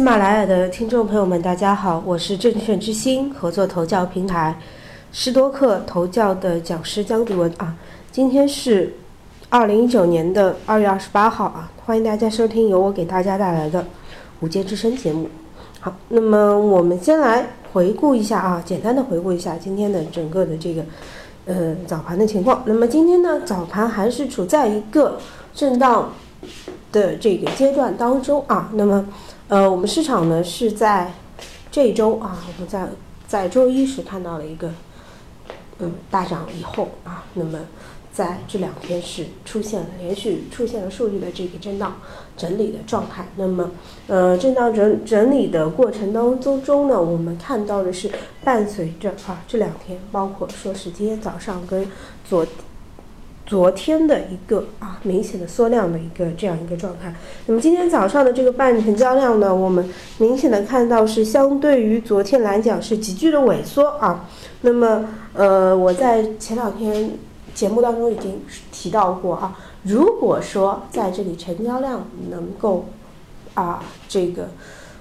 [0.00, 4.58] 喜马拉雅的听众朋友们，大家好，我是证券之星合作投教平台
[5.12, 7.76] 施多克投教的讲师江迪文啊。
[8.10, 8.94] 今天是
[9.50, 13.84] 二零一九年的二月二十八号啊，欢迎大家收听由我给大家带来的
[14.40, 15.28] 午间之声节目。
[15.80, 20.82] 好，那么我们先来回顾一下啊，简单的回顾一下今天的整个的这个
[21.44, 22.62] 呃早盘的情况。
[22.64, 25.18] 那么今天呢，早盘还是处在一个
[25.52, 26.14] 震荡
[26.90, 28.70] 的这个阶段当中啊。
[28.72, 29.04] 那么
[29.50, 31.12] 呃，我们市场呢是在
[31.72, 32.86] 这一周啊，我们在
[33.26, 34.70] 在周一时看到了一个
[35.80, 37.58] 嗯大涨以后啊，那么
[38.12, 41.96] 在这两天是出现了连续出现了数据的这个震荡
[42.36, 43.26] 整理的状态。
[43.34, 43.68] 那么
[44.06, 48.08] 呃，震荡整整理的过程当中中呢，我们看到的是
[48.44, 51.90] 伴随着啊这两天，包括说是今天早上跟
[52.24, 52.46] 昨。
[53.50, 57.12] 昨天的一个啊明显的缩量的一个这样一个状态，
[57.46, 59.84] 那么今天早上的这个半成交量呢，我们
[60.18, 64.24] 明显的看到是相对于昨天来讲是急剧的萎缩啊。
[64.60, 67.10] 那么呃，我在前两天
[67.52, 68.40] 节目当中已经
[68.70, 72.84] 提到过啊，如果说在这里成交量能够
[73.54, 74.48] 啊这个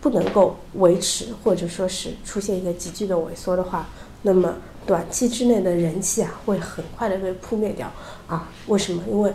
[0.00, 3.86] 不能够维持，或者说是出现一个急剧的萎缩的话，
[4.22, 4.52] 那么。
[4.84, 7.90] 短期之内的人气啊，会很快的被扑灭掉
[8.26, 8.48] 啊？
[8.66, 9.02] 为什么？
[9.08, 9.32] 因为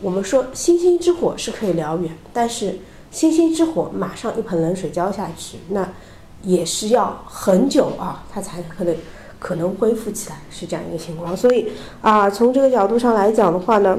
[0.00, 2.78] 我们说星星之火是可以燎原，但是
[3.10, 5.88] 星星之火马上一盆冷水浇下去，那
[6.42, 8.94] 也是要很久啊，它才可能
[9.38, 11.34] 可能恢复起来，是这样一个情况。
[11.34, 13.96] 所以啊，从这个角度上来讲的话呢，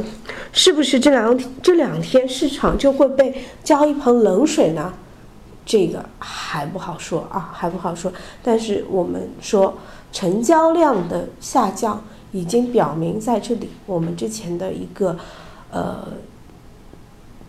[0.51, 4.93] 是不是这两这两天市场就会被浇一盆冷水呢？
[5.65, 8.13] 这个还不好说啊，还不好说。
[8.43, 9.75] 但是我们说。
[10.15, 15.17] 成交量的下降已经表明，在这里我们之前的一个
[15.69, 16.07] 呃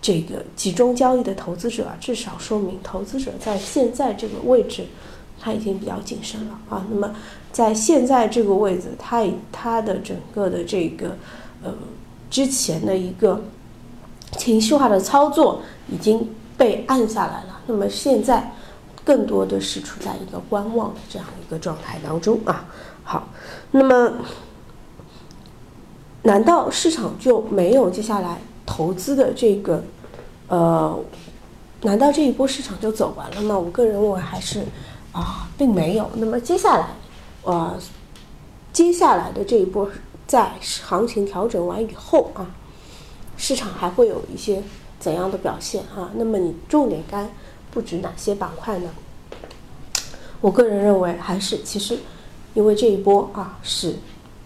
[0.03, 4.85] 这个集中交易的投资者啊，至少说明投资者在现在这个位置
[5.41, 6.85] 他已经比较谨慎了啊。
[6.91, 7.15] 那么
[7.53, 11.17] 在现在这个位置，他他的整个的这个
[11.63, 11.73] 呃
[12.29, 13.45] 之前的一个
[14.37, 17.61] 情绪化的操作已经被按下来了。
[17.69, 18.53] 那么现在。
[19.07, 22.67] 更多的是处在一个观望的这样一个状态当中啊。
[23.05, 23.29] 好，
[23.71, 24.13] 那么
[26.23, 29.85] 难道市场就没有接下来投资的这个
[30.49, 30.99] 呃？
[31.83, 33.57] 难道这一波市场就走完了吗？
[33.57, 34.65] 我个人认为还是
[35.13, 36.11] 啊，并没有。
[36.15, 36.89] 那么接下来
[37.45, 37.79] 呃，
[38.73, 39.89] 接下来的这一波
[40.27, 42.51] 在行情调整完以后啊，
[43.37, 44.63] 市场还会有一些
[44.99, 46.11] 怎样的表现啊？
[46.17, 47.29] 那么你重点该。
[47.77, 48.89] 布局哪些板块呢？
[50.41, 51.99] 我个人认为还是其实，
[52.55, 53.97] 因为这一波啊是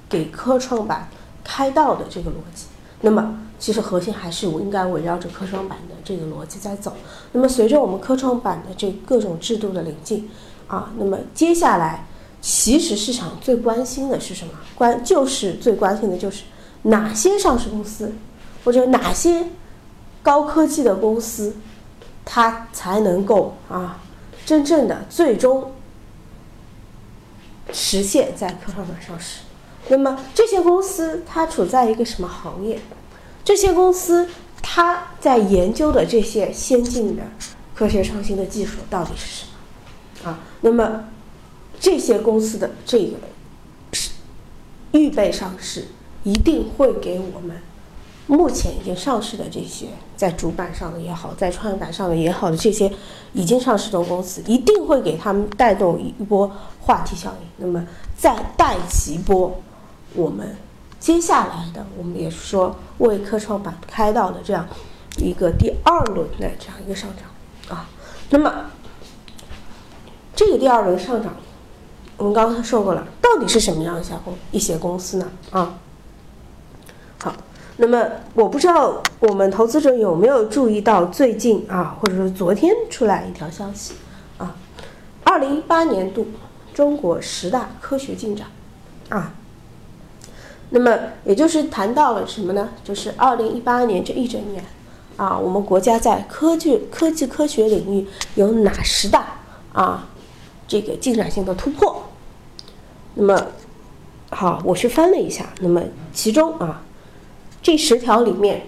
[0.09, 1.09] 给科创板
[1.45, 2.67] 开道的这个逻辑，
[3.03, 6.97] 那么其实核心还是我应该围绕着科创板的这个逻辑在走。
[7.31, 10.29] 那么随着我们科创板的这各种制度的临近
[10.67, 12.05] 啊，那么接下来
[12.41, 14.55] 其实市场最关心的是什么？
[14.75, 16.43] 关就是最关心的就是
[16.83, 18.12] 哪些上市公司
[18.65, 19.47] 或者哪些
[20.21, 21.55] 高科技的公司。
[22.33, 23.99] 它才能够啊，
[24.47, 25.73] 真正的最终
[27.73, 29.41] 实现在科创板上市。
[29.89, 32.81] 那么这些公司它处在一个什么行业？
[33.43, 34.29] 这些公司
[34.63, 37.25] 它在研究的这些先进的
[37.75, 39.47] 科学创新的技术到底是什
[40.23, 40.31] 么？
[40.31, 41.07] 啊，那么
[41.81, 43.17] 这些公司的这个
[43.93, 44.11] 是
[44.93, 45.89] 预备上市，
[46.23, 47.61] 一定会给我们。
[48.31, 52.91] 目前已经上市的这些，在主板上的也好，在创业板上的也好的这些
[53.33, 56.49] 已经上市的公司，一定会给他们带动一波
[56.81, 57.49] 话题效应。
[57.57, 57.85] 那么
[58.17, 59.61] 再带起波
[60.15, 60.57] 我们
[61.01, 64.65] 接下来的，我们也是说为科创板开道的这样
[65.19, 67.91] 一个第二轮的这样一个上涨啊。
[68.31, 68.67] 那么
[70.37, 71.35] 这个第二轮上涨，
[72.17, 75.29] 我们刚才说过了，到底是什么样一些公一些公司呢？
[75.51, 75.75] 啊？
[77.83, 83.95] 那么我不知道我们投资者有没有注意到最近啊，或者说昨天出来一条消息
[84.37, 84.55] 啊，
[85.25, 86.27] 二零一八年度
[86.75, 88.49] 中国十大科学进展
[89.09, 89.32] 啊，
[90.69, 90.94] 那么
[91.25, 92.69] 也就是谈到了什么呢？
[92.85, 94.62] 就是二零一八年这一整年
[95.17, 99.38] 啊，我们国家在科技、科技科学领域有哪十大
[99.73, 100.06] 啊
[100.69, 102.03] 这个进展性的突破？
[103.15, 103.47] 那么
[104.29, 106.83] 好，我去翻了一下，那么其中啊。
[107.62, 108.62] 这十条里面，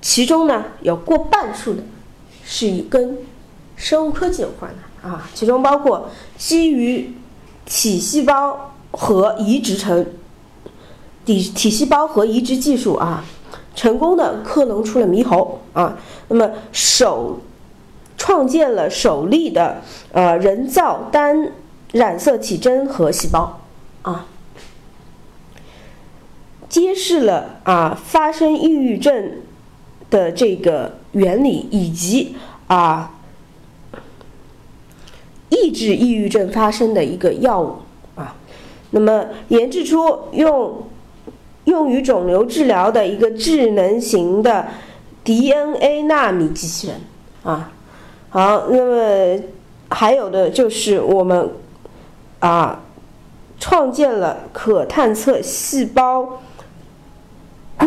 [0.00, 1.82] 其中呢有过半数的
[2.44, 3.18] 是与跟
[3.76, 7.14] 生物科技有关的啊，其中包括基于
[7.64, 10.04] 体细胞和移植成
[11.24, 13.24] 体体细胞和移植技术啊，
[13.74, 15.96] 成功的克隆出了猕猴啊，
[16.28, 17.40] 那么首
[18.16, 19.82] 创建了首例的
[20.12, 21.52] 呃人造单
[21.92, 23.60] 染色体真核细胞
[24.02, 24.26] 啊，
[26.68, 29.32] 揭示了啊发生抑郁症
[30.10, 32.36] 的这个原理以及
[32.66, 33.14] 啊
[35.48, 37.76] 抑制抑郁症发生的一个药物
[38.14, 38.36] 啊，
[38.90, 40.86] 那么研制出用
[41.64, 44.66] 用于肿瘤治疗的一个智能型的
[45.24, 47.00] DNA 纳米机器人
[47.42, 47.72] 啊。
[48.30, 49.42] 好，那么
[49.88, 51.50] 还有的就是我们
[52.40, 52.82] 啊，
[53.58, 56.40] 创建了可探测细胞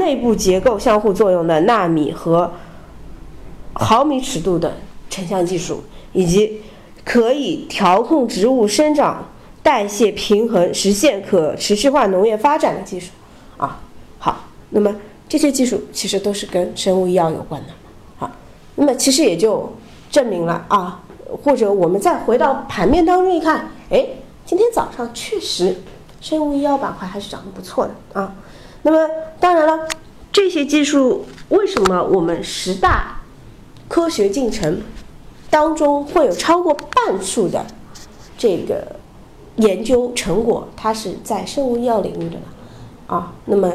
[0.02, 2.52] 内部结构相互作用的纳米和
[3.74, 4.76] 毫米尺度的
[5.10, 5.82] 成像技术，
[6.12, 6.62] 以及
[7.06, 9.26] 可以调控植物生长、
[9.64, 13.12] 代谢平衡、实现可持续化农业发展的技术
[13.56, 13.80] 啊。
[14.20, 14.94] 好，那么
[15.30, 17.70] 这些技术其实都是跟生物医药有关的。
[18.18, 18.30] 好，
[18.76, 19.72] 那么其实也就。
[20.12, 21.02] 证明了啊，
[21.42, 24.06] 或者我们再回到盘面当中一看，哎，
[24.46, 25.74] 今天早上确实
[26.20, 28.36] 生物医药板块还是涨得不错的啊。
[28.84, 29.88] 那么当然了，
[30.32, 33.22] 这些技术为什么我们十大
[33.88, 34.82] 科学进程
[35.50, 37.66] 当中会有超过半数的
[38.38, 38.96] 这个
[39.58, 42.42] 研究成果，它是在生物医药领域的呢？
[43.08, 43.72] 啊，那么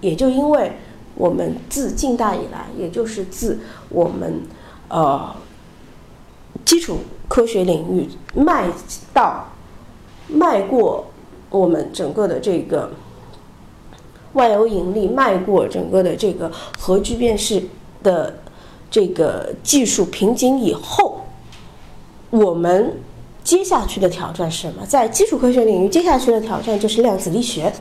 [0.00, 0.72] 也就因为
[1.14, 3.58] 我们自近代以来，也就是自
[3.88, 4.42] 我们
[4.88, 5.34] 呃。
[6.64, 6.98] 基础
[7.28, 8.66] 科学领域迈
[9.14, 9.46] 到
[10.26, 11.06] 迈过
[11.48, 12.90] 我们整个的这个
[14.36, 17.62] 万有引力，迈过整个的这个核聚变式
[18.02, 18.32] 的
[18.90, 21.22] 这个技术瓶颈以后，
[22.30, 22.92] 我们
[23.42, 24.84] 接下去的挑战是什么？
[24.86, 27.72] 在基础科学领域，接下去的挑战就是量子力学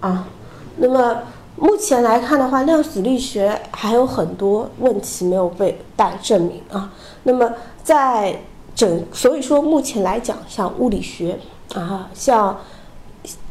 [0.00, 0.28] 啊。
[0.76, 1.22] 那么
[1.56, 6.92] 目前来看的话，量子力学还有很多问题没有被待证明啊。
[7.22, 7.50] 那么
[7.82, 8.38] 在
[8.74, 11.38] 整，所以说目前来讲，像物理学
[11.74, 12.58] 啊，像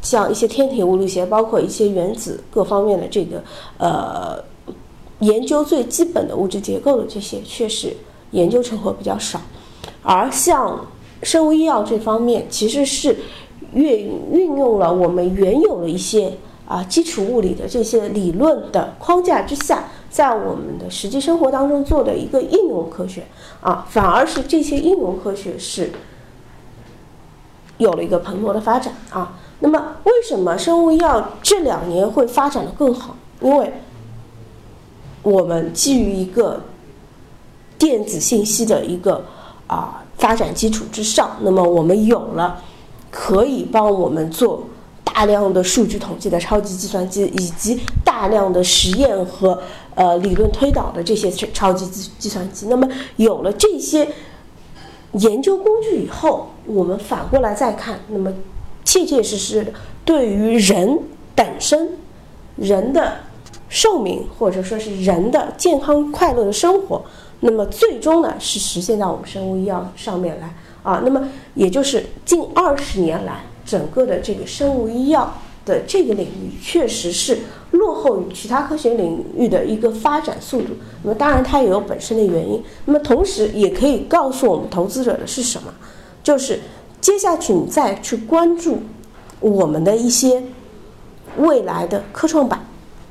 [0.00, 3.42] 像一些天体物理学，包括一些原子各方面的这个
[3.78, 4.42] 呃
[5.20, 7.96] 研究最基本的物质结构的这些，确实
[8.30, 9.40] 研究成果比较少。
[10.02, 10.86] 而像
[11.22, 13.16] 生物医药这方面，其实是
[13.72, 16.32] 运运用了我们原有的一些
[16.66, 19.84] 啊基础物理的这些理论的框架之下。
[20.08, 23.22] 在我们的实际生活当中做的一个应用科学
[23.60, 25.90] 啊，反而是这些应用科学是
[27.78, 29.36] 有了一个蓬勃的发展啊。
[29.60, 33.16] 那么，为什么生物医药这两年会发展的更好？
[33.40, 33.72] 因为
[35.22, 36.60] 我们基于一个
[37.78, 39.24] 电子信息的一个
[39.66, 42.62] 啊发展基础之上，那么我们有了
[43.10, 44.64] 可以帮我们做。
[45.04, 49.58] 大量的数据统计的超级计算机，以及大量的实验和
[49.94, 52.86] 呃理论推导的这些超级计计算机，那么
[53.16, 54.06] 有了这些
[55.18, 58.32] 研究工具以后，我们反过来再看，那么
[58.84, 59.72] 切切实实的
[60.04, 60.98] 对于人
[61.34, 61.98] 本身、
[62.56, 63.18] 人的
[63.68, 67.04] 寿命或者说是人的健康快乐的生活，
[67.40, 73.42] 那么最终呢是实现到我们生物医药上面来啊，那么也就是近二十年来。
[73.66, 75.34] 整个的这个生物医药
[75.66, 77.38] 的这个领域，确实是
[77.72, 80.68] 落后于其他科学领域的一个发展速度。
[81.02, 82.62] 那么，当然它也有本身的原因。
[82.86, 85.74] 那么，同时也可以告诉我们投资者的是什么？
[86.22, 86.60] 就是
[87.00, 88.78] 接下去你再去关注
[89.40, 90.42] 我们的一些
[91.36, 92.64] 未来的科创板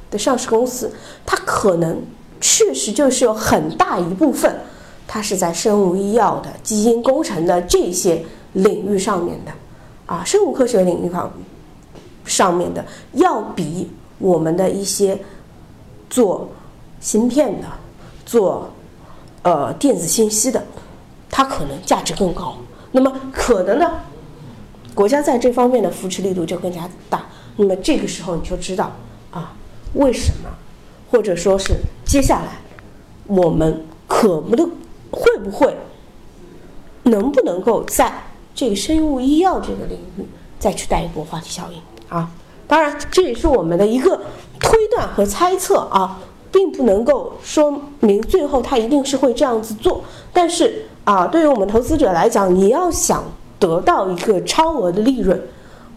[0.10, 0.92] 的上市公司，
[1.26, 2.02] 它可能
[2.42, 4.54] 确实就是有很大一部分，
[5.08, 9.52] 它是在生物医药的基因工程的这些领域上面的。
[10.06, 11.32] 啊，生物科学领域上
[12.26, 15.18] 上面的，要比我们的一些
[16.10, 16.50] 做
[17.00, 17.68] 芯片的、
[18.26, 18.70] 做
[19.44, 20.64] 呃电子信息的，
[21.30, 22.56] 它可能价值更高。
[22.92, 23.92] 那么可能呢，
[24.94, 27.26] 国家在这方面的扶持力度就更加大。
[27.58, 28.92] 那么这个时候你就知道
[29.32, 29.54] 啊，
[29.94, 30.50] 为什么，
[31.12, 31.74] 或者说是
[32.06, 32.60] 接下来
[33.28, 34.70] 我们可不能
[35.12, 35.76] 会不会
[37.04, 38.12] 能不能够在。
[38.58, 40.26] 这个生物医药这个领域
[40.58, 42.30] 再去带一波话题效应啊，
[42.68, 44.22] 当然这也是我们的一个
[44.60, 46.20] 推断和猜测啊，
[46.52, 50.04] 并不能够说明最后他一定是会这样子做。
[50.32, 53.24] 但是啊，对于我们投资者来讲，你要想
[53.60, 55.42] 得到一个超额的利润，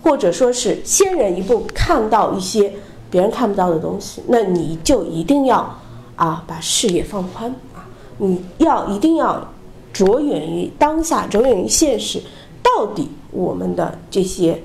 [0.03, 2.73] 或者说是先人一步看到一些
[3.11, 5.79] 别人看不到的东西，那你就一定要
[6.17, 7.87] 啊把视野放宽啊，
[8.19, 9.49] 你要一定要
[9.93, 12.21] 着眼于当下，着眼于现实。
[12.63, 14.63] 到底我们的这些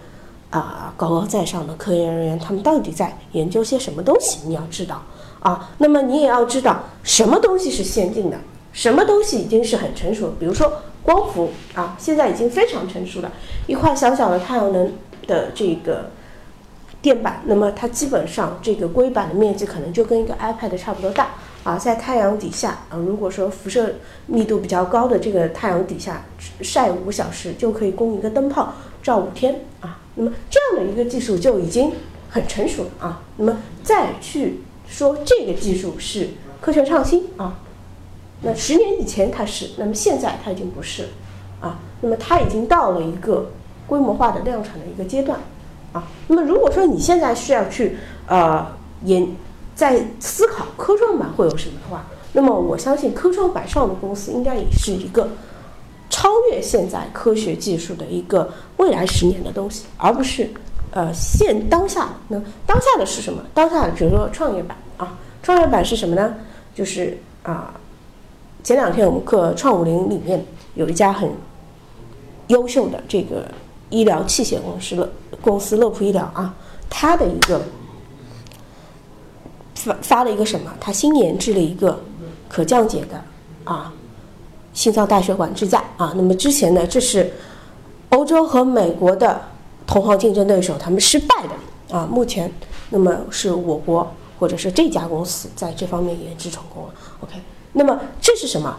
[0.60, 4.48] 啊高高在上的科研人员，他们到底在研究些什么东西？
[4.48, 5.02] 你要知道
[5.40, 8.38] 啊，那么你也要知道什么东西是先进的，
[8.72, 10.34] 什么东西已经是很成熟了？
[10.40, 13.32] 比如说光伏啊，现在已经非常成熟了，
[13.66, 14.94] 一块小小的太阳能
[15.26, 16.12] 的这个
[17.02, 21.30] 电板，那么它基本上这个硅板的面积可能就跟一个 iPad 差不多大
[21.64, 23.96] 啊，在太阳底下啊，如果说辐射
[24.28, 26.24] 密度比较高的这个太阳底下
[26.62, 31.92] 晒五小时，就可以供一个灯泡照五天啊，那么这样的一个技术就已经
[32.30, 36.30] 很成熟了啊，那么再去说这个技术是
[36.62, 37.60] 科学创新啊。
[38.42, 41.10] 那十年以前它是，那么现在它已经不是了，
[41.62, 43.52] 啊，那么它已经到了一个
[43.88, 45.40] 规模化的量产的一个阶段，
[45.94, 48.68] 啊，那么如果说你现在需要去呃
[49.06, 49.28] 研
[49.74, 55.30] 在思考科创板会有什么的话，那么我相信科创板上的公司应该也是一个
[56.14, 60.48] 超越现在科学技术的一个未来十年的东西，而不是
[60.92, 62.10] 呃现当下。
[62.28, 63.44] 那当下的是什么？
[63.52, 66.36] 当下的比如说创业板啊，创业板是什么呢？
[66.76, 67.74] 就是啊。
[68.64, 71.30] 前两天我们课创五零里面有一家很
[72.48, 73.46] 优秀的这个
[73.90, 75.10] 医疗器械公司乐
[75.42, 76.56] 公司乐普医疗啊，
[76.90, 77.62] 它的一个
[79.76, 80.74] 发发了一个什么？
[80.80, 82.00] 它新研制了一个
[82.48, 83.22] 可降解的
[83.66, 83.92] 啊
[84.74, 86.14] 心脏大血管支架啊。
[86.16, 87.32] 那么之前呢，这是
[88.10, 89.42] 欧洲和美国的
[89.88, 92.08] 同行竞争对手他们失败的啊。
[92.12, 92.52] 目前
[92.90, 96.94] 那么是我国或者是这家公司在这方面研制成功了。
[97.22, 97.36] OK。
[97.72, 98.78] 那么这是什么？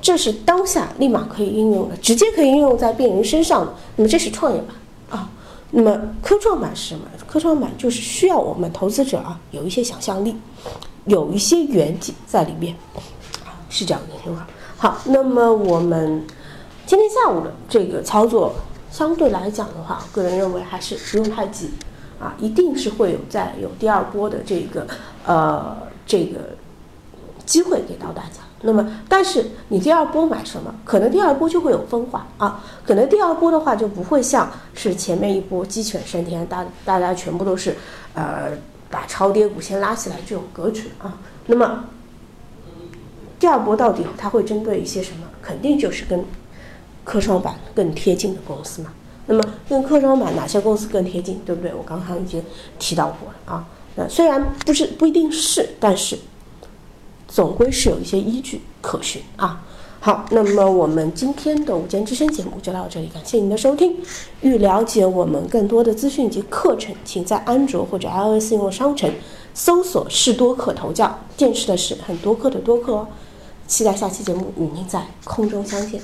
[0.00, 3.74] 这是当下立马可以应用的，直接可以应用在病人身上的。
[3.96, 5.28] 那么这是创业板啊。
[5.72, 7.02] 那么科创板是什么？
[7.26, 10.36] 科创板就是需要我们投资者啊有一些想象力，
[11.06, 12.74] 有一些远景在里面，
[13.68, 14.46] 是这样的，对吧？
[14.76, 16.24] 好，那么我们
[16.86, 18.54] 今天下午的这个操作，
[18.90, 21.70] 相对来讲的话，个人认为还是不用太急
[22.20, 24.86] 啊，一定是会有在有第二波的这个
[25.24, 26.56] 呃这个。
[27.46, 30.74] 机会给到大家，那么但是你第二波买什么？
[30.84, 37.76] 可能第二波就会有分化啊，可能第二波的话就不会像是前面一波鸡犬升天，大大家全部都是
[38.14, 38.50] 呃
[38.90, 41.16] 把超跌股先拉起来这种格局啊。
[41.46, 41.84] 那么
[43.38, 45.26] 第二波到底它会针对一些什么？
[45.42, 46.24] 肯定就是跟
[47.04, 48.92] 科创板更贴近的公司嘛。
[49.26, 51.40] 那么跟科创板哪些公司更贴近？
[51.44, 51.74] 对不对？
[51.74, 52.42] 我刚刚已经
[52.78, 53.66] 提到过了啊。
[53.96, 56.18] 那虽然不是不一定是，但是。
[57.28, 59.60] 总归是有一些依据可循啊。
[59.98, 63.96] 好，那么我们今天的午间之声节目就到这里，感谢您的收听。
[64.42, 69.10] 欲了解我们更多的资讯及课程，请在安卓或者 iOS 应用商城
[69.52, 73.08] 搜索“士多课头教”，电视的是很多课的多课哦。
[73.66, 76.00] 期待下期节目与您在空中相见。